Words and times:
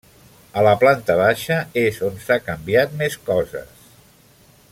A 0.61 0.63
la 0.67 0.71
planta 0.83 1.17
baixa 1.19 1.59
és 1.83 2.01
on 2.09 2.17
s'ha 2.25 2.39
canviat 2.49 2.97
més 3.03 3.19
coses. 3.29 3.89